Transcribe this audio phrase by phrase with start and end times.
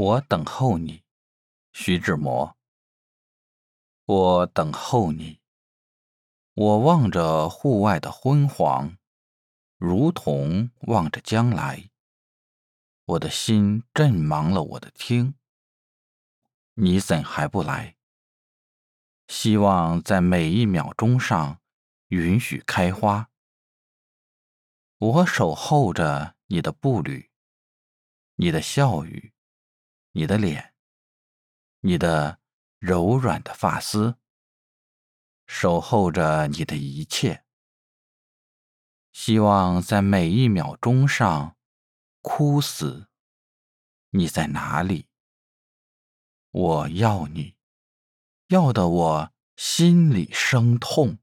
[0.00, 1.02] 我等候你，
[1.72, 2.56] 徐志摩。
[4.04, 5.40] 我等候你，
[6.54, 8.96] 我望着户外的昏黄，
[9.76, 11.90] 如同望着将来。
[13.06, 15.34] 我的心震忙了我的听，
[16.74, 17.96] 你怎还不来？
[19.26, 21.60] 希望在每一秒钟上
[22.10, 23.30] 允许开花。
[24.98, 27.32] 我守候着你的步履，
[28.36, 29.32] 你的笑语。
[30.12, 30.74] 你的脸，
[31.80, 32.40] 你的
[32.78, 34.16] 柔软的发丝，
[35.46, 37.44] 守候着你的一切。
[39.12, 41.56] 希望在每一秒钟上
[42.22, 43.08] 哭死。
[44.10, 45.08] 你在哪里？
[46.50, 47.56] 我要你，
[48.46, 51.18] 要的我心里生痛。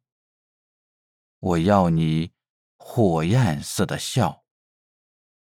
[1.40, 2.34] 我要你
[2.78, 4.46] 火焰似的笑，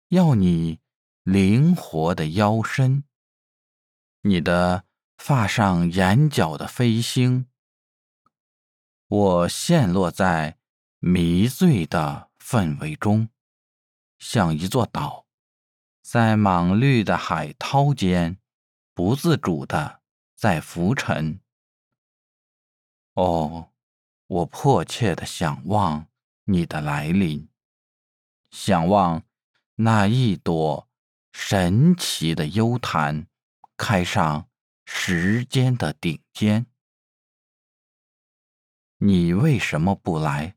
[0.08, 0.80] 要你
[1.22, 3.04] 灵活的腰身。
[4.24, 4.84] 你的
[5.18, 7.48] 发上眼角的飞星，
[9.08, 10.58] 我陷落在
[11.00, 13.28] 迷醉的氛围中，
[14.20, 15.26] 像一座岛，
[16.02, 18.38] 在莽绿的海涛间，
[18.94, 20.02] 不自主的
[20.36, 21.40] 在浮沉。
[23.14, 23.72] 哦，
[24.28, 26.06] 我迫切的想望
[26.44, 27.48] 你的来临，
[28.52, 29.24] 想望
[29.74, 30.88] 那一朵
[31.32, 33.26] 神奇的幽潭。
[33.84, 34.48] 开上
[34.84, 36.66] 时间的顶尖，
[38.98, 40.54] 你为什么不来？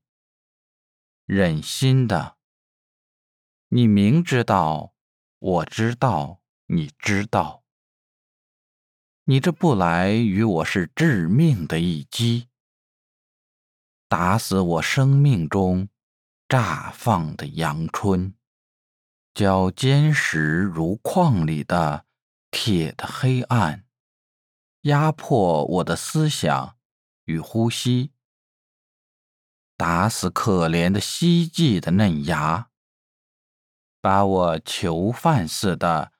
[1.25, 2.37] 忍心的，
[3.69, 4.93] 你明知道，
[5.39, 7.63] 我知道，你知道，
[9.23, 12.49] 你这不来与我是致命的一击，
[14.07, 15.89] 打死我生命中
[16.47, 18.35] 绽放的阳春，
[19.33, 22.05] 叫坚实如矿里的。
[22.57, 23.85] 铁的黑暗，
[24.83, 26.77] 压迫我的思想
[27.25, 28.13] 与呼吸，
[29.75, 32.71] 打死可怜的希冀的嫩芽，
[33.99, 36.13] 把我囚犯似的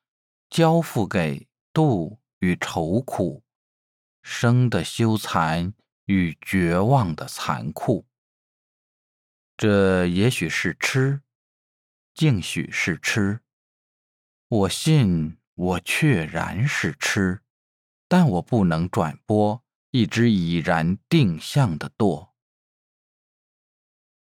[0.50, 3.46] 交付给妒与愁苦，
[4.22, 5.74] 生的羞惭
[6.04, 8.06] 与绝望的残酷。
[9.56, 11.22] 这也许是痴，
[12.14, 13.40] 竟许是痴。
[14.50, 15.38] 我信。
[15.56, 17.42] 我确然是痴，
[18.08, 22.36] 但我不能转播一只已然定向的舵。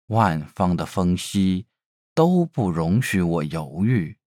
[0.08, 1.66] 万方的风息
[2.14, 4.18] 都不容许我犹豫，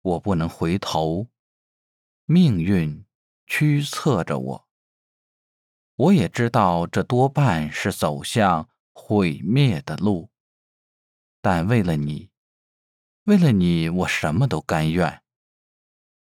[0.00, 1.28] 我不能回头。
[2.24, 3.04] 命运
[3.46, 4.68] 驱策着我，
[5.96, 10.30] 我也知道这多半是走向毁灭的路，
[11.40, 12.30] 但为了你，
[13.24, 15.22] 为了你，我什么都甘愿。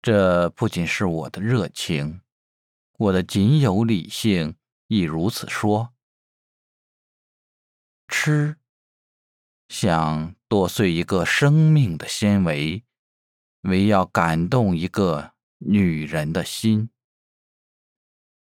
[0.02, 2.22] 这不仅是我的热情，
[2.98, 4.56] 我的仅有理性
[4.88, 5.94] 亦如此说。
[8.08, 8.56] 吃，
[9.68, 12.84] 想剁碎一个生命的纤维，
[13.60, 16.90] 为要感动一个女人的心。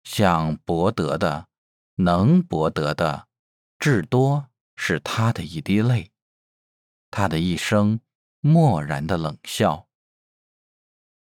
[0.05, 1.49] 想博得的，
[1.97, 3.27] 能博得的，
[3.77, 6.13] 至多是她的一滴泪，
[7.11, 8.01] 她的一声
[8.39, 9.90] 漠然的冷笑。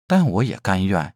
[0.06, 1.16] 但我也甘愿，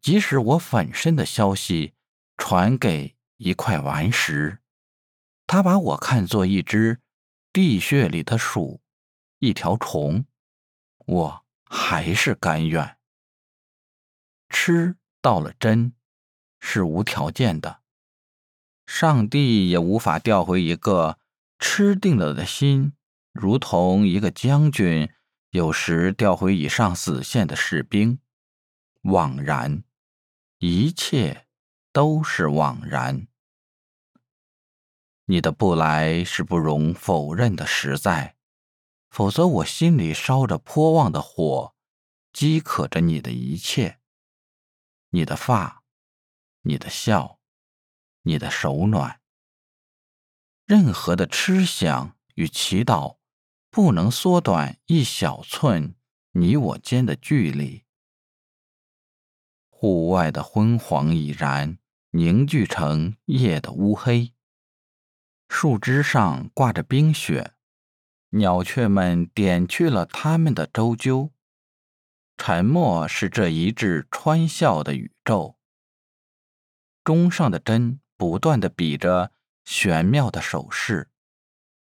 [0.00, 1.94] 即使我粉身的消息
[2.36, 4.58] 传给一块顽石，
[5.46, 7.00] 他把我看作一只
[7.52, 8.82] 地穴里的鼠，
[9.38, 10.26] 一条虫，
[11.06, 12.98] 我还是甘愿。
[14.50, 15.92] 吃到了真，
[16.60, 17.80] 是无条件的，
[18.86, 21.18] 上帝也无法调回一个
[21.58, 22.92] 吃定了的心，
[23.32, 25.13] 如同一个将军。
[25.54, 28.18] 有时调回以上死线的士兵，
[29.02, 29.84] 枉然，
[30.58, 31.46] 一切
[31.92, 33.28] 都是枉然。
[35.26, 38.36] 你的不来是不容否认的实在，
[39.10, 41.76] 否则我心里烧着颇旺的火，
[42.32, 44.00] 饥渴着你的一切，
[45.10, 45.84] 你的发，
[46.62, 47.38] 你的笑，
[48.22, 49.20] 你的手暖，
[50.66, 53.18] 任何的痴想与祈祷。
[53.74, 55.96] 不能缩短一小寸
[56.30, 57.82] 你我间的距离。
[59.68, 61.78] 户外的昏黄已然
[62.12, 64.32] 凝聚成夜的乌黑，
[65.48, 67.54] 树枝上挂着冰雪，
[68.30, 71.32] 鸟雀们点去了它们的周啾。
[72.36, 75.58] 沉默是这一致穿笑的宇宙。
[77.02, 79.32] 钟上的针不断的比着
[79.64, 81.10] 玄妙的手势，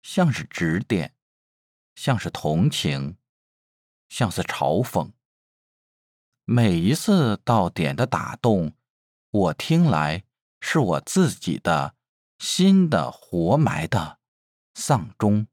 [0.01, 1.14] 像是指点。
[1.95, 3.17] 像是同情，
[4.09, 5.11] 像是嘲讽。
[6.43, 8.73] 每一次到点的打动，
[9.31, 10.23] 我听来
[10.59, 11.95] 是我自己的
[12.37, 14.19] 新的活埋的
[14.75, 15.47] 丧钟。